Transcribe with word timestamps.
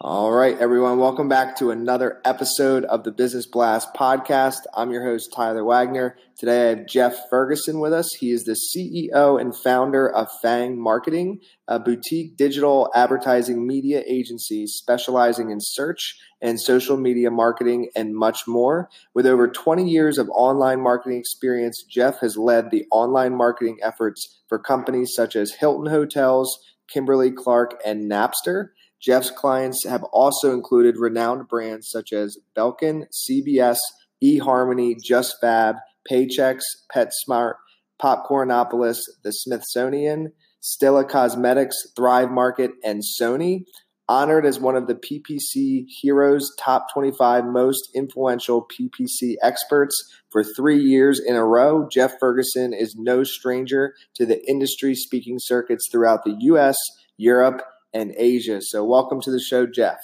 All 0.00 0.30
right, 0.30 0.56
everyone, 0.60 1.00
welcome 1.00 1.28
back 1.28 1.56
to 1.56 1.72
another 1.72 2.20
episode 2.24 2.84
of 2.84 3.02
the 3.02 3.10
Business 3.10 3.46
Blast 3.46 3.92
podcast. 3.94 4.60
I'm 4.72 4.92
your 4.92 5.02
host, 5.02 5.32
Tyler 5.34 5.64
Wagner. 5.64 6.16
Today 6.38 6.66
I 6.66 6.68
have 6.68 6.86
Jeff 6.86 7.28
Ferguson 7.28 7.80
with 7.80 7.92
us. 7.92 8.14
He 8.14 8.30
is 8.30 8.44
the 8.44 8.52
CEO 8.52 9.40
and 9.40 9.56
founder 9.56 10.08
of 10.08 10.28
Fang 10.40 10.80
Marketing, 10.80 11.40
a 11.66 11.80
boutique 11.80 12.36
digital 12.36 12.92
advertising 12.94 13.66
media 13.66 14.04
agency 14.06 14.68
specializing 14.68 15.50
in 15.50 15.58
search 15.60 16.16
and 16.40 16.60
social 16.60 16.96
media 16.96 17.32
marketing 17.32 17.90
and 17.96 18.14
much 18.14 18.46
more. 18.46 18.88
With 19.14 19.26
over 19.26 19.48
20 19.48 19.90
years 19.90 20.16
of 20.16 20.30
online 20.30 20.80
marketing 20.80 21.18
experience, 21.18 21.82
Jeff 21.90 22.20
has 22.20 22.36
led 22.36 22.70
the 22.70 22.86
online 22.92 23.34
marketing 23.34 23.78
efforts 23.82 24.42
for 24.48 24.60
companies 24.60 25.10
such 25.12 25.34
as 25.34 25.54
Hilton 25.54 25.90
Hotels, 25.90 26.56
Kimberly 26.88 27.32
Clark, 27.32 27.80
and 27.84 28.08
Napster. 28.08 28.68
Jeff's 29.00 29.30
clients 29.30 29.84
have 29.84 30.02
also 30.04 30.52
included 30.52 30.96
renowned 30.98 31.48
brands 31.48 31.88
such 31.90 32.12
as 32.12 32.38
Belkin, 32.56 33.06
CBS, 33.30 33.78
eHarmony, 34.22 34.96
JustFab, 34.96 35.78
Paychex, 36.10 36.60
PetSmart, 36.94 37.54
Popcornopolis, 38.02 38.98
the 39.22 39.30
Smithsonian, 39.30 40.32
Stila 40.62 41.08
Cosmetics, 41.08 41.76
Thrive 41.96 42.30
Market, 42.30 42.72
and 42.84 43.02
Sony. 43.20 43.64
Honored 44.10 44.46
as 44.46 44.58
one 44.58 44.74
of 44.74 44.86
the 44.86 44.94
PPC 44.94 45.84
Heroes 46.00 46.50
top 46.58 46.86
25 46.94 47.44
most 47.44 47.90
influential 47.94 48.66
PPC 48.66 49.34
experts 49.42 49.94
for 50.30 50.42
three 50.42 50.80
years 50.82 51.20
in 51.20 51.36
a 51.36 51.44
row, 51.44 51.86
Jeff 51.92 52.12
Ferguson 52.18 52.72
is 52.72 52.96
no 52.96 53.22
stranger 53.22 53.94
to 54.14 54.24
the 54.24 54.42
industry 54.48 54.94
speaking 54.94 55.36
circuits 55.38 55.88
throughout 55.92 56.24
the 56.24 56.34
US, 56.40 56.78
Europe, 57.18 57.60
and 57.92 58.14
Asia. 58.16 58.60
So, 58.60 58.84
welcome 58.84 59.20
to 59.22 59.30
the 59.30 59.40
show, 59.40 59.66
Jeff. 59.66 59.98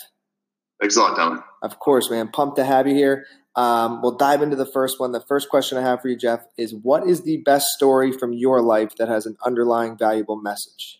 Thanks 0.80 0.96
a 0.96 1.00
lot, 1.00 1.16
Tom. 1.16 1.42
Of 1.62 1.78
course, 1.78 2.10
man. 2.10 2.28
Pumped 2.28 2.56
to 2.56 2.64
have 2.64 2.86
you 2.86 2.94
here. 2.94 3.26
Um, 3.56 4.02
we'll 4.02 4.16
dive 4.16 4.42
into 4.42 4.56
the 4.56 4.66
first 4.66 4.98
one. 4.98 5.12
The 5.12 5.20
first 5.20 5.48
question 5.48 5.78
I 5.78 5.82
have 5.82 6.02
for 6.02 6.08
you, 6.08 6.16
Jeff, 6.16 6.44
is 6.58 6.74
what 6.74 7.08
is 7.08 7.22
the 7.22 7.38
best 7.38 7.66
story 7.68 8.10
from 8.10 8.32
your 8.32 8.60
life 8.60 8.96
that 8.98 9.08
has 9.08 9.26
an 9.26 9.36
underlying 9.44 9.96
valuable 9.96 10.36
message? 10.36 10.98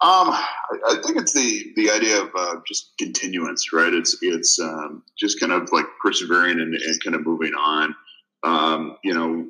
Um, 0.00 0.28
I 0.30 0.96
think 1.04 1.18
it's 1.18 1.34
the 1.34 1.72
the 1.74 1.90
idea 1.90 2.22
of 2.22 2.30
uh, 2.36 2.56
just 2.66 2.92
continuance, 2.98 3.72
right? 3.72 3.92
It's 3.92 4.16
it's 4.22 4.58
um, 4.60 5.02
just 5.18 5.40
kind 5.40 5.50
of 5.50 5.72
like 5.72 5.86
persevering 6.02 6.60
and, 6.60 6.74
and 6.74 7.04
kind 7.04 7.16
of 7.16 7.26
moving 7.26 7.52
on. 7.54 7.96
Um, 8.44 8.96
you 9.02 9.12
know, 9.12 9.48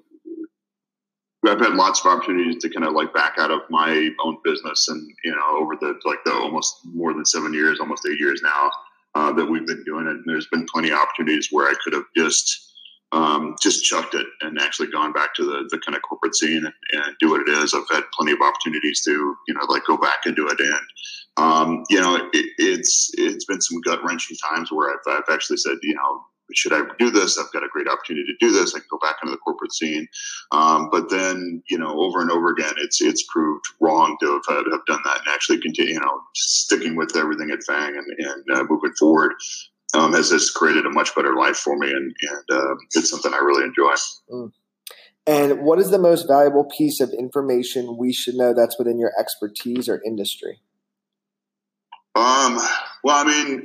I've 1.48 1.60
had 1.60 1.74
lots 1.74 2.00
of 2.00 2.06
opportunities 2.06 2.62
to 2.62 2.70
kind 2.70 2.84
of 2.84 2.94
like 2.94 3.12
back 3.14 3.34
out 3.38 3.50
of 3.50 3.60
my 3.70 4.10
own 4.24 4.38
business, 4.44 4.88
and 4.88 5.10
you 5.24 5.34
know, 5.34 5.58
over 5.58 5.76
the 5.76 5.98
like 6.04 6.18
the 6.24 6.32
almost 6.32 6.80
more 6.84 7.12
than 7.12 7.24
seven 7.24 7.52
years, 7.52 7.80
almost 7.80 8.06
eight 8.06 8.20
years 8.20 8.40
now 8.42 8.70
uh, 9.14 9.32
that 9.32 9.46
we've 9.46 9.66
been 9.66 9.84
doing 9.84 10.06
it. 10.06 10.12
And 10.12 10.24
there's 10.26 10.48
been 10.48 10.66
plenty 10.72 10.90
of 10.90 10.98
opportunities 10.98 11.48
where 11.50 11.68
I 11.68 11.74
could 11.82 11.92
have 11.94 12.04
just 12.16 12.72
um, 13.12 13.56
just 13.62 13.84
chucked 13.84 14.14
it 14.14 14.26
and 14.42 14.58
actually 14.60 14.88
gone 14.88 15.12
back 15.12 15.34
to 15.34 15.44
the, 15.44 15.68
the 15.70 15.78
kind 15.78 15.96
of 15.96 16.02
corporate 16.02 16.36
scene 16.36 16.64
and, 16.64 16.74
and, 16.92 17.16
do 17.18 17.30
what 17.30 17.40
it 17.40 17.48
is. 17.48 17.72
I've 17.72 17.88
had 17.90 18.04
plenty 18.12 18.32
of 18.32 18.40
opportunities 18.42 19.00
to 19.02 19.10
you 19.46 19.54
know 19.54 19.64
like 19.68 19.84
go 19.86 19.96
back 19.96 20.26
into 20.26 20.46
it, 20.46 20.60
and 20.60 20.80
um, 21.38 21.84
you 21.88 22.00
know, 22.00 22.16
it, 22.16 22.46
it's 22.58 23.10
it's 23.14 23.44
been 23.44 23.60
some 23.60 23.80
gut 23.82 24.00
wrenching 24.04 24.36
times 24.50 24.70
where 24.72 24.90
I've, 24.90 25.18
I've 25.18 25.34
actually 25.34 25.58
said, 25.58 25.76
you 25.82 25.94
know, 25.94 26.24
should 26.54 26.72
I 26.72 26.82
do 26.98 27.10
this? 27.10 27.38
I've 27.38 27.52
got 27.52 27.64
a 27.64 27.68
great 27.68 27.88
opportunity 27.88 28.26
to 28.26 28.46
do 28.46 28.52
this. 28.52 28.74
I 28.74 28.78
can 28.78 28.88
go 28.90 28.98
back 28.98 29.16
into 29.22 29.32
the 29.32 29.38
corporate 29.38 29.72
scene. 29.72 30.06
Um, 30.52 30.88
but 30.90 31.10
then, 31.10 31.62
you 31.68 31.78
know, 31.78 32.00
over 32.00 32.20
and 32.20 32.30
over 32.30 32.50
again, 32.50 32.74
it's 32.78 33.00
it's 33.00 33.24
proved 33.24 33.64
wrong 33.80 34.16
to 34.20 34.40
have, 34.48 34.64
have 34.70 34.86
done 34.86 35.00
that 35.04 35.18
and 35.18 35.28
actually 35.28 35.60
continue, 35.60 35.94
you 35.94 36.00
know, 36.00 36.20
sticking 36.34 36.96
with 36.96 37.16
everything 37.16 37.50
at 37.50 37.64
Fang 37.64 37.96
and, 37.96 38.06
and 38.18 38.56
uh, 38.56 38.64
moving 38.68 38.92
forward. 38.98 39.32
Um, 39.94 40.12
has 40.12 40.28
this 40.28 40.50
created 40.50 40.84
a 40.84 40.90
much 40.90 41.14
better 41.14 41.34
life 41.34 41.56
for 41.56 41.76
me, 41.78 41.90
and, 41.90 42.14
and 42.30 42.44
uh, 42.50 42.74
it's 42.94 43.08
something 43.08 43.32
I 43.32 43.38
really 43.38 43.64
enjoy. 43.64 43.94
Mm. 44.30 44.52
And 45.26 45.60
what 45.60 45.78
is 45.78 45.90
the 45.90 45.98
most 45.98 46.26
valuable 46.26 46.64
piece 46.64 47.00
of 47.00 47.10
information 47.10 47.96
we 47.98 48.12
should 48.12 48.34
know 48.34 48.54
that's 48.54 48.78
within 48.78 48.98
your 48.98 49.12
expertise 49.18 49.88
or 49.88 50.02
industry? 50.04 50.60
Um, 52.14 52.58
well, 53.04 53.24
I 53.24 53.24
mean, 53.24 53.64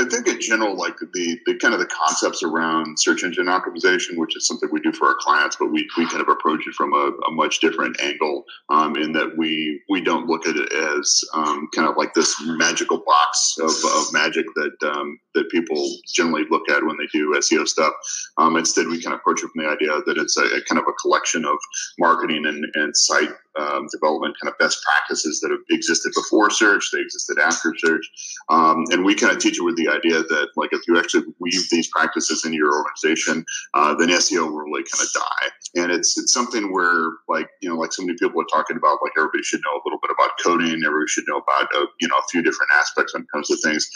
I 0.00 0.04
think 0.04 0.28
in 0.28 0.40
general, 0.40 0.76
like 0.76 0.98
the, 0.98 1.38
the 1.46 1.56
kind 1.56 1.74
of 1.74 1.80
the 1.80 1.86
concepts 1.86 2.42
around 2.42 2.98
search 2.98 3.24
engine 3.24 3.46
optimization, 3.46 4.16
which 4.16 4.36
is 4.36 4.46
something 4.46 4.68
we 4.72 4.80
do 4.80 4.92
for 4.92 5.08
our 5.08 5.16
clients, 5.18 5.56
but 5.56 5.70
we, 5.70 5.88
we 5.96 6.06
kind 6.06 6.22
of 6.22 6.28
approach 6.28 6.66
it 6.66 6.74
from 6.74 6.92
a, 6.92 7.10
a 7.26 7.30
much 7.32 7.60
different 7.60 8.00
angle 8.00 8.44
um, 8.68 8.96
in 8.96 9.12
that 9.12 9.36
we 9.36 9.80
we 9.88 10.00
don't 10.00 10.26
look 10.26 10.46
at 10.46 10.56
it 10.56 10.72
as 10.72 11.24
um, 11.34 11.68
kind 11.74 11.88
of 11.88 11.96
like 11.96 12.14
this 12.14 12.34
magical 12.44 12.98
box 12.98 13.56
of, 13.60 13.70
of 13.70 14.12
magic 14.12 14.46
that 14.54 14.90
um, 14.90 15.18
that 15.34 15.48
people 15.50 15.96
generally 16.06 16.44
look 16.50 16.68
at 16.70 16.84
when 16.84 16.96
they 16.96 17.06
do 17.12 17.34
SEO 17.38 17.66
stuff. 17.66 17.92
Um, 18.36 18.56
instead, 18.56 18.86
we 18.86 19.02
kind 19.02 19.14
of 19.14 19.20
approach 19.20 19.42
it 19.42 19.50
from 19.52 19.64
the 19.64 19.70
idea 19.70 19.90
that 20.06 20.18
it's 20.18 20.36
a, 20.36 20.44
a 20.44 20.62
kind 20.62 20.80
of 20.80 20.84
a 20.88 20.92
collection 20.92 21.44
of 21.44 21.58
marketing 21.98 22.46
and, 22.46 22.64
and 22.74 22.96
site 22.96 23.30
um, 23.58 23.86
development 23.92 24.36
kind 24.40 24.50
of 24.52 24.58
best 24.58 24.82
practices 24.84 25.40
that 25.40 25.50
have 25.50 25.60
existed 25.70 26.12
before 26.14 26.50
search, 26.50 26.90
they 26.92 27.00
existed 27.00 27.38
after 27.38 27.74
search. 27.78 28.06
Um, 28.48 28.84
and 28.90 29.04
we 29.04 29.14
kind 29.14 29.32
of 29.32 29.40
teach 29.40 29.58
it 29.58 29.64
with 29.64 29.76
the 29.76 29.88
idea 29.88 30.22
that, 30.22 30.48
like, 30.56 30.70
if 30.72 30.80
you 30.86 30.98
actually 30.98 31.24
weave 31.40 31.68
these 31.70 31.88
practices 31.88 32.44
into 32.44 32.56
your 32.56 32.72
organization, 32.74 33.44
uh, 33.74 33.94
then 33.94 34.08
SEO 34.08 34.50
will 34.50 34.58
really 34.58 34.84
kind 34.84 35.02
of 35.02 35.12
die. 35.12 35.82
And 35.82 35.92
it's 35.92 36.16
it's 36.18 36.32
something 36.32 36.72
where, 36.72 37.10
like, 37.28 37.48
you 37.60 37.68
know, 37.68 37.76
like 37.76 37.92
so 37.92 38.02
many 38.02 38.16
people 38.18 38.40
are 38.40 38.52
talking 38.52 38.76
about, 38.76 38.98
like, 39.02 39.12
everybody 39.16 39.42
should 39.42 39.60
know 39.64 39.74
a 39.78 39.82
little 39.84 39.98
bit 40.00 40.10
about 40.10 40.32
coding, 40.42 40.80
everybody 40.84 41.08
should 41.08 41.24
know 41.28 41.38
about, 41.38 41.68
uh, 41.74 41.86
you 42.00 42.08
know, 42.08 42.16
a 42.16 42.28
few 42.30 42.42
different 42.42 42.72
aspects 42.74 43.14
when 43.14 43.22
it 43.22 43.28
comes 43.32 43.48
to 43.48 43.56
things 43.56 43.88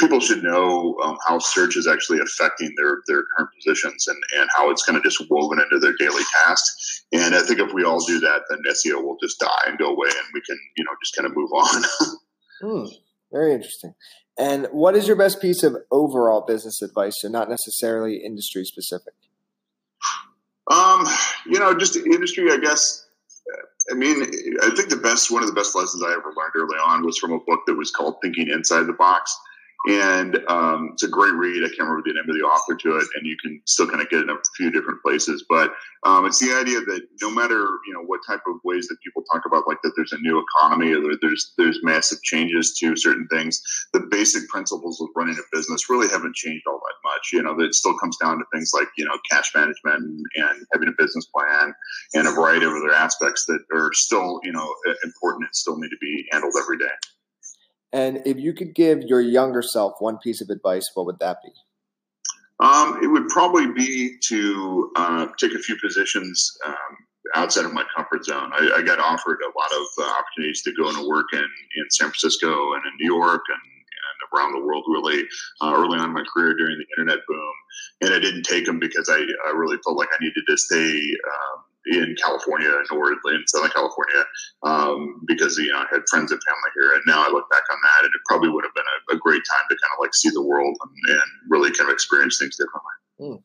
people 0.00 0.18
should 0.18 0.42
know 0.42 0.96
um, 1.04 1.18
how 1.26 1.38
search 1.38 1.76
is 1.76 1.86
actually 1.86 2.18
affecting 2.20 2.72
their 2.76 2.98
their 3.06 3.24
current 3.36 3.50
positions 3.54 4.08
and, 4.08 4.16
and 4.38 4.48
how 4.56 4.70
it's 4.70 4.82
kind 4.82 4.96
of 4.96 5.04
just 5.04 5.22
woven 5.30 5.60
into 5.60 5.78
their 5.78 5.94
daily 5.98 6.22
tasks. 6.44 7.04
And 7.12 7.34
I 7.34 7.42
think 7.42 7.60
if 7.60 7.72
we 7.72 7.84
all 7.84 8.04
do 8.04 8.18
that, 8.20 8.42
then 8.48 8.60
SEO 8.68 9.04
will 9.04 9.16
just 9.22 9.38
die 9.38 9.64
and 9.66 9.78
go 9.78 9.90
away, 9.90 10.08
and 10.08 10.26
we 10.32 10.40
can 10.40 10.58
you 10.76 10.84
know 10.84 10.92
just 11.02 11.14
kind 11.14 11.26
of 11.26 11.36
move 11.36 11.50
on. 11.52 11.82
hmm, 12.62 12.92
very 13.30 13.52
interesting. 13.52 13.94
And 14.38 14.68
what 14.72 14.96
is 14.96 15.06
your 15.06 15.16
best 15.16 15.42
piece 15.42 15.62
of 15.62 15.76
overall 15.90 16.44
business 16.46 16.80
advice, 16.80 17.14
so 17.18 17.28
not 17.28 17.50
necessarily 17.50 18.22
industry 18.24 18.64
specific? 18.64 19.12
Um, 20.70 21.04
you 21.46 21.58
know, 21.58 21.76
just 21.76 21.96
industry, 21.96 22.50
I 22.50 22.56
guess. 22.56 23.06
I 23.90 23.94
mean, 23.94 24.22
I 24.62 24.70
think 24.76 24.88
the 24.88 25.00
best 25.02 25.30
one 25.30 25.42
of 25.42 25.48
the 25.48 25.54
best 25.54 25.74
lessons 25.74 26.02
I 26.04 26.12
ever 26.12 26.32
learned 26.36 26.52
early 26.54 26.78
on 26.78 27.04
was 27.04 27.18
from 27.18 27.32
a 27.32 27.40
book 27.40 27.60
that 27.66 27.74
was 27.74 27.90
called 27.90 28.16
Thinking 28.22 28.48
Inside 28.48 28.84
the 28.84 28.92
Box 28.92 29.36
and 29.88 30.38
um, 30.48 30.90
it's 30.92 31.04
a 31.04 31.08
great 31.08 31.32
read. 31.32 31.64
I 31.64 31.68
can't 31.68 31.88
remember 31.88 32.02
the 32.04 32.12
name 32.12 32.28
of 32.28 32.36
the 32.36 32.42
author 32.42 32.76
to 32.76 32.98
it, 32.98 33.06
and 33.16 33.26
you 33.26 33.36
can 33.42 33.62
still 33.64 33.88
kind 33.88 34.02
of 34.02 34.10
get 34.10 34.20
it 34.20 34.22
in 34.24 34.30
a 34.30 34.36
few 34.56 34.70
different 34.70 35.00
places. 35.02 35.44
But 35.48 35.72
um, 36.04 36.26
it's 36.26 36.38
the 36.38 36.52
idea 36.52 36.80
that 36.80 37.00
no 37.22 37.30
matter 37.30 37.66
you 37.86 37.94
know 37.94 38.02
what 38.04 38.20
type 38.26 38.42
of 38.46 38.56
ways 38.62 38.88
that 38.88 38.98
people 39.02 39.24
talk 39.32 39.42
about, 39.46 39.66
like 39.66 39.78
that 39.82 39.92
there's 39.96 40.12
a 40.12 40.20
new 40.20 40.42
economy 40.42 40.92
or 40.92 41.16
there's 41.22 41.54
there's 41.56 41.80
massive 41.82 42.22
changes 42.22 42.76
to 42.80 42.94
certain 42.94 43.26
things, 43.28 43.62
the 43.94 44.00
basic 44.10 44.46
principles 44.50 45.00
of 45.00 45.08
running 45.16 45.36
a 45.36 45.56
business 45.56 45.88
really 45.88 46.08
haven't 46.08 46.34
changed 46.34 46.66
all 46.66 46.80
that 46.80 47.08
much. 47.08 47.30
You 47.32 47.42
know, 47.42 47.58
it 47.58 47.74
still 47.74 47.96
comes 47.98 48.18
down 48.18 48.38
to 48.38 48.44
things 48.52 48.72
like 48.74 48.88
you 48.98 49.06
know 49.06 49.16
cash 49.30 49.50
management 49.54 49.96
and, 49.96 50.24
and 50.36 50.66
having 50.74 50.88
a 50.88 51.02
business 51.02 51.26
plan 51.34 51.74
and 52.12 52.28
a 52.28 52.32
variety 52.32 52.66
of 52.66 52.72
other 52.72 52.92
aspects 52.92 53.46
that 53.46 53.60
are 53.72 53.92
still 53.94 54.40
you 54.42 54.52
know 54.52 54.74
important 55.04 55.44
and 55.44 55.56
still 55.56 55.78
need 55.78 55.88
to 55.88 55.98
be 56.02 56.26
handled 56.30 56.52
every 56.60 56.76
day. 56.76 56.92
And 57.92 58.22
if 58.24 58.38
you 58.38 58.52
could 58.52 58.74
give 58.74 59.02
your 59.02 59.20
younger 59.20 59.62
self 59.62 59.94
one 59.98 60.18
piece 60.18 60.40
of 60.40 60.48
advice, 60.48 60.90
what 60.94 61.06
would 61.06 61.18
that 61.18 61.38
be? 61.44 61.50
Um, 62.60 63.00
it 63.02 63.06
would 63.06 63.28
probably 63.28 63.72
be 63.72 64.16
to 64.24 64.92
uh, 64.94 65.26
take 65.38 65.54
a 65.54 65.58
few 65.58 65.76
positions 65.80 66.58
um, 66.66 66.74
outside 67.34 67.64
of 67.64 67.72
my 67.72 67.84
comfort 67.96 68.24
zone. 68.24 68.50
I, 68.52 68.70
I 68.76 68.82
got 68.82 68.98
offered 68.98 69.38
a 69.42 69.58
lot 69.58 69.72
of 69.72 69.86
uh, 69.98 70.14
opportunities 70.18 70.62
to 70.62 70.72
go 70.74 70.88
and 70.88 71.08
work 71.08 71.26
in, 71.32 71.38
in 71.40 71.90
San 71.90 72.08
Francisco 72.08 72.74
and 72.74 72.82
in 72.84 72.92
New 73.00 73.14
York 73.14 73.42
and, 73.48 73.62
and 73.62 74.38
around 74.38 74.52
the 74.52 74.64
world 74.64 74.84
really 74.88 75.24
uh, 75.62 75.72
early 75.74 75.98
on 75.98 76.10
in 76.10 76.12
my 76.12 76.24
career 76.34 76.54
during 76.54 76.76
the 76.78 76.86
internet 76.98 77.24
boom. 77.26 77.52
And 78.02 78.12
I 78.12 78.18
didn't 78.18 78.42
take 78.42 78.66
them 78.66 78.78
because 78.78 79.08
I, 79.08 79.18
I 79.18 79.52
really 79.56 79.78
felt 79.82 79.96
like 79.96 80.08
I 80.12 80.22
needed 80.22 80.44
to 80.46 80.56
stay 80.58 80.76
um, 80.78 81.64
in 81.90 82.14
California 82.22 82.70
or 82.90 83.12
in 83.12 83.46
Southern 83.46 83.70
California 83.70 84.24
um, 84.62 85.22
because 85.26 85.56
you 85.58 85.72
know 85.72 85.78
I 85.78 85.86
had 85.90 86.02
friends 86.08 86.32
and 86.32 86.40
family 86.42 86.70
here, 86.74 86.92
and 86.94 87.02
now 87.06 87.26
I 87.26 87.30
look 87.30 87.50
back 87.50 87.64
on 87.70 87.78
that, 87.82 88.04
and 88.04 88.10
it 88.14 88.20
probably 88.28 88.48
would 88.48 88.64
have 88.64 88.74
been 88.74 88.84
a, 88.84 89.16
a 89.16 89.18
great 89.18 89.42
time 89.50 89.64
to 89.68 89.76
kind 89.76 89.92
of 89.92 90.00
like 90.00 90.14
see 90.14 90.30
the 90.30 90.42
world 90.42 90.76
and, 90.80 91.14
and 91.14 91.22
really 91.48 91.70
kind 91.70 91.90
of 91.90 91.94
experience 91.94 92.38
things 92.38 92.56
differently. 92.56 92.92
Mm. 93.20 93.42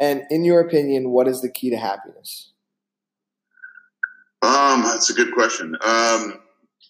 And 0.00 0.24
in 0.30 0.44
your 0.44 0.60
opinion, 0.60 1.10
what 1.10 1.28
is 1.28 1.42
the 1.42 1.50
key 1.50 1.70
to 1.70 1.76
happiness? 1.76 2.52
Um, 4.42 4.82
that's 4.82 5.10
a 5.10 5.14
good 5.14 5.32
question. 5.32 5.76
Um, 5.80 6.40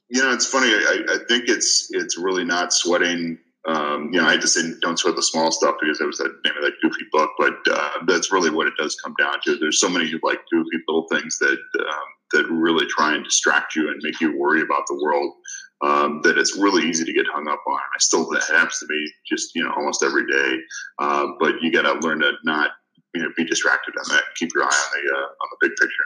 you 0.09 0.23
know, 0.23 0.33
it's 0.33 0.47
funny. 0.47 0.69
I, 0.69 1.05
I 1.09 1.19
think 1.29 1.49
it's 1.49 1.89
it's 1.91 2.19
really 2.19 2.45
not 2.45 2.73
sweating 2.73 3.39
um, 3.67 4.11
you 4.13 4.21
know, 4.21 4.27
I 4.27 4.33
had 4.33 4.41
to 4.41 4.49
say 4.49 4.63
don't 4.81 4.99
sweat 4.99 5.15
the 5.15 5.23
small 5.23 5.53
stuff 5.53 5.77
because 5.81 6.01
it 6.01 6.07
was 6.07 6.19
the 6.19 6.35
name 6.45 6.55
of 6.57 6.65
that 6.65 6.81
goofy 6.83 7.05
book, 7.13 7.31
but 7.39 7.55
uh, 7.71 7.91
that's 8.07 8.33
really 8.33 8.51
what 8.51 8.67
it 8.67 8.75
does 8.77 8.97
come 8.97 9.15
down 9.19 9.37
to. 9.45 9.57
There's 9.57 9.81
so 9.81 9.89
many 9.89 10.07
like 10.23 10.41
goofy 10.51 10.79
little 10.89 11.07
things 11.09 11.39
that 11.39 11.59
um, 11.79 12.09
that 12.33 12.49
really 12.51 12.87
try 12.87 13.15
and 13.15 13.25
distract 13.25 13.77
you 13.77 13.89
and 13.89 14.01
make 14.03 14.21
you 14.21 14.37
worry 14.37 14.63
about 14.63 14.85
the 14.89 15.01
world. 15.01 15.33
Um, 15.85 16.21
that 16.23 16.39
it's 16.39 16.57
really 16.57 16.89
easy 16.89 17.05
to 17.05 17.13
get 17.13 17.27
hung 17.33 17.49
up 17.49 17.61
on. 17.67 17.75
I 17.75 17.99
still 17.99 18.29
that 18.31 18.45
happens 18.45 18.79
to 18.79 18.87
me 18.89 19.13
just 19.29 19.55
you 19.55 19.63
know 19.63 19.73
almost 19.77 20.03
every 20.03 20.27
day. 20.27 20.57
Uh, 20.99 21.27
but 21.39 21.55
you 21.61 21.73
got 21.73 21.83
to 21.83 22.07
learn 22.07 22.21
to 22.21 22.33
not 22.45 22.73
you 23.15 23.23
know 23.23 23.29
be 23.37 23.45
distracted 23.45 23.95
on 23.97 24.15
that. 24.15 24.25
Keep 24.37 24.51
your 24.55 24.65
eye 24.65 24.67
on 24.67 24.91
the 24.93 25.15
uh, 25.15 25.27
on 25.27 25.49
the 25.51 25.57
big 25.61 25.71
picture. 25.79 26.05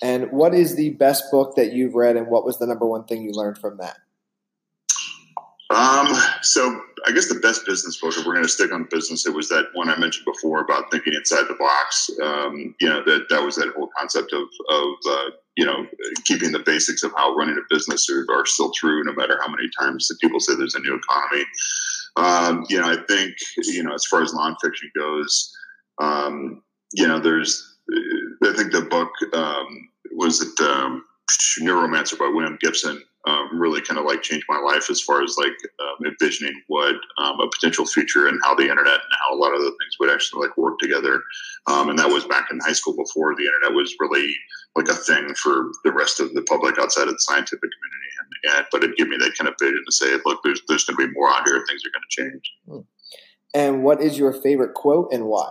And 0.00 0.30
what 0.32 0.54
is 0.54 0.76
the 0.76 0.90
best 0.90 1.24
book 1.30 1.56
that 1.56 1.72
you've 1.72 1.94
read, 1.94 2.16
and 2.16 2.28
what 2.28 2.44
was 2.44 2.58
the 2.58 2.66
number 2.66 2.86
one 2.86 3.04
thing 3.04 3.22
you 3.22 3.32
learned 3.32 3.58
from 3.58 3.78
that? 3.78 3.96
Um, 5.70 6.08
so 6.40 6.80
I 7.06 7.12
guess 7.12 7.28
the 7.28 7.40
best 7.40 7.66
business 7.66 8.00
book, 8.00 8.14
if 8.16 8.24
we're 8.24 8.32
going 8.32 8.44
to 8.44 8.50
stick 8.50 8.72
on 8.72 8.88
business, 8.90 9.26
it 9.26 9.34
was 9.34 9.50
that 9.50 9.66
one 9.74 9.90
I 9.90 9.98
mentioned 9.98 10.24
before 10.24 10.60
about 10.60 10.90
thinking 10.90 11.12
inside 11.12 11.44
the 11.46 11.56
box. 11.58 12.10
Um, 12.22 12.74
you 12.80 12.88
know, 12.88 13.02
that, 13.04 13.26
that 13.28 13.42
was 13.42 13.56
that 13.56 13.74
whole 13.76 13.90
concept 13.96 14.32
of, 14.32 14.42
of, 14.70 14.88
uh, 15.06 15.30
you 15.56 15.66
know, 15.66 15.86
keeping 16.24 16.52
the 16.52 16.60
basics 16.60 17.02
of 17.02 17.12
how 17.16 17.34
running 17.34 17.58
a 17.58 17.74
business 17.74 18.08
are, 18.08 18.24
are, 18.32 18.46
still 18.46 18.70
true, 18.70 19.04
no 19.04 19.12
matter 19.12 19.38
how 19.42 19.48
many 19.48 19.68
times 19.78 20.08
that 20.08 20.18
people 20.20 20.40
say 20.40 20.54
there's 20.56 20.74
a 20.74 20.80
new 20.80 20.98
economy. 20.98 21.44
Um, 22.16 22.64
you 22.70 22.80
know, 22.80 22.88
I 22.88 22.96
think, 23.06 23.34
you 23.64 23.82
know, 23.82 23.92
as 23.92 24.06
far 24.06 24.22
as 24.22 24.32
nonfiction 24.32 24.88
goes, 24.96 25.52
um, 26.00 26.62
you 26.94 27.06
know, 27.06 27.20
there's, 27.20 27.76
I 28.42 28.54
think 28.54 28.72
the 28.72 28.82
book, 28.82 29.10
um, 29.34 29.90
was 30.12 30.40
it, 30.40 30.60
um, 30.64 31.04
Neuromancer 31.60 32.18
by 32.18 32.30
William 32.32 32.56
Gibson 32.60 33.02
um, 33.28 33.48
really 33.52 33.80
kind 33.82 33.98
of 33.98 34.06
like 34.06 34.22
changed 34.22 34.46
my 34.48 34.58
life 34.58 34.88
as 34.90 35.00
far 35.00 35.22
as 35.22 35.36
like 35.36 35.52
um, 35.80 36.06
envisioning 36.06 36.54
what 36.68 36.94
um, 37.22 37.38
a 37.40 37.48
potential 37.48 37.84
future 37.84 38.26
and 38.26 38.40
how 38.42 38.54
the 38.54 38.68
internet 38.68 38.94
and 38.94 39.14
how 39.20 39.34
a 39.34 39.38
lot 39.38 39.54
of 39.54 39.60
the 39.60 39.70
things 39.70 39.96
would 40.00 40.10
actually 40.10 40.46
like 40.46 40.56
work 40.56 40.78
together. 40.78 41.20
Um, 41.66 41.90
and 41.90 41.98
that 41.98 42.08
was 42.08 42.24
back 42.24 42.48
in 42.50 42.58
high 42.60 42.72
school 42.72 42.96
before 42.96 43.34
the 43.34 43.44
internet 43.44 43.74
was 43.74 43.94
really 44.00 44.34
like 44.76 44.88
a 44.88 44.94
thing 44.94 45.34
for 45.34 45.70
the 45.84 45.92
rest 45.92 46.20
of 46.20 46.32
the 46.32 46.42
public 46.42 46.78
outside 46.78 47.08
of 47.08 47.14
the 47.14 47.20
scientific 47.20 47.60
community. 47.60 48.10
And, 48.18 48.56
and 48.56 48.66
but 48.72 48.84
it 48.84 48.96
gave 48.96 49.08
me 49.08 49.16
that 49.18 49.36
kind 49.36 49.48
of 49.48 49.54
vision 49.60 49.82
to 49.84 49.92
say, 49.92 50.16
look, 50.24 50.40
there's 50.42 50.62
there's 50.68 50.84
going 50.84 50.96
to 50.96 51.06
be 51.06 51.12
more 51.14 51.30
out 51.30 51.46
here. 51.46 51.62
Things 51.68 51.82
are 51.84 51.92
going 51.92 52.08
to 52.08 52.22
change. 52.22 52.52
Hmm. 52.66 52.80
And 53.54 53.84
what 53.84 54.00
is 54.02 54.18
your 54.18 54.32
favorite 54.32 54.74
quote 54.74 55.12
and 55.12 55.26
why? 55.26 55.50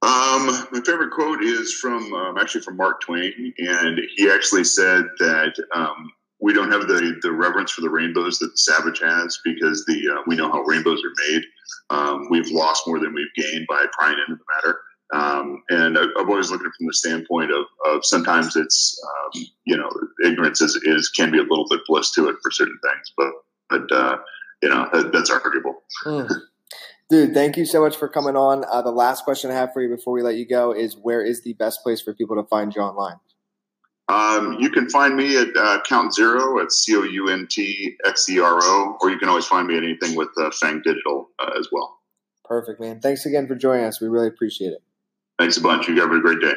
Um, 0.00 0.46
my 0.70 0.80
favorite 0.86 1.10
quote 1.10 1.42
is 1.42 1.74
from 1.74 2.12
um, 2.14 2.38
actually 2.38 2.60
from 2.60 2.76
Mark 2.76 3.00
Twain, 3.00 3.52
and 3.58 4.00
he 4.16 4.30
actually 4.30 4.64
said 4.64 5.04
that 5.18 5.54
um, 5.74 6.12
we 6.40 6.52
don't 6.52 6.70
have 6.70 6.86
the 6.86 7.18
the 7.22 7.32
reverence 7.32 7.72
for 7.72 7.80
the 7.80 7.90
rainbows 7.90 8.38
that 8.38 8.46
the 8.46 8.58
savage 8.58 9.00
has 9.00 9.38
because 9.44 9.84
the 9.86 10.08
uh, 10.08 10.22
we 10.26 10.36
know 10.36 10.50
how 10.52 10.62
rainbows 10.62 11.02
are 11.04 11.30
made. 11.30 11.42
Um, 11.90 12.28
we've 12.30 12.50
lost 12.50 12.86
more 12.86 13.00
than 13.00 13.12
we've 13.12 13.34
gained 13.36 13.66
by 13.68 13.86
prying 13.92 14.18
into 14.18 14.36
the 14.36 14.54
matter. 14.56 14.78
Um, 15.12 15.62
and 15.70 15.98
I, 15.98 16.02
have 16.02 16.28
always 16.28 16.50
looked 16.50 16.64
at 16.64 16.68
it 16.68 16.74
from 16.76 16.86
the 16.86 16.92
standpoint 16.92 17.50
of, 17.50 17.64
of 17.86 18.04
sometimes 18.04 18.56
it's 18.56 19.00
um, 19.04 19.42
you 19.64 19.76
know 19.76 19.90
ignorance 20.24 20.60
is, 20.60 20.76
is 20.84 21.08
can 21.08 21.32
be 21.32 21.38
a 21.38 21.42
little 21.42 21.66
bit 21.68 21.80
bliss 21.88 22.12
to 22.12 22.28
it 22.28 22.36
for 22.42 22.50
certain 22.50 22.78
things, 22.84 23.12
but 23.16 23.30
but 23.70 23.92
uh, 23.92 24.18
you 24.62 24.68
know 24.68 24.88
that, 24.92 25.12
that's 25.12 25.30
arguable. 25.30 25.82
Mm. 26.04 26.30
Dude, 27.08 27.32
thank 27.32 27.56
you 27.56 27.64
so 27.64 27.80
much 27.80 27.96
for 27.96 28.06
coming 28.08 28.36
on. 28.36 28.64
Uh, 28.70 28.82
the 28.82 28.90
last 28.90 29.24
question 29.24 29.50
I 29.50 29.54
have 29.54 29.72
for 29.72 29.80
you 29.80 29.88
before 29.88 30.12
we 30.12 30.22
let 30.22 30.36
you 30.36 30.46
go 30.46 30.72
is 30.72 30.94
where 30.94 31.24
is 31.24 31.42
the 31.42 31.54
best 31.54 31.82
place 31.82 32.02
for 32.02 32.12
people 32.12 32.36
to 32.36 32.42
find 32.48 32.74
you 32.74 32.82
online? 32.82 33.16
Um, 34.08 34.56
you 34.60 34.70
can 34.70 34.88
find 34.88 35.16
me 35.16 35.36
at 35.36 35.48
uh, 35.56 35.80
Count 35.86 36.14
Zero 36.14 36.60
at 36.60 36.72
C 36.72 36.96
O 36.96 37.02
U 37.02 37.28
N 37.28 37.46
T 37.50 37.96
X 38.06 38.28
E 38.28 38.40
R 38.40 38.58
O, 38.60 38.96
or 39.00 39.10
you 39.10 39.18
can 39.18 39.28
always 39.28 39.46
find 39.46 39.68
me 39.68 39.76
at 39.76 39.84
anything 39.84 40.16
with 40.16 40.28
uh, 40.38 40.50
Fang 40.50 40.80
Digital 40.82 41.28
uh, 41.38 41.50
as 41.58 41.68
well. 41.72 41.98
Perfect, 42.44 42.80
man. 42.80 43.00
Thanks 43.00 43.26
again 43.26 43.46
for 43.46 43.54
joining 43.54 43.84
us. 43.84 44.00
We 44.00 44.08
really 44.08 44.28
appreciate 44.28 44.72
it. 44.72 44.82
Thanks 45.38 45.56
a 45.56 45.60
bunch. 45.60 45.88
You 45.88 46.00
have 46.00 46.10
a 46.10 46.20
great 46.20 46.40
day. 46.40 46.54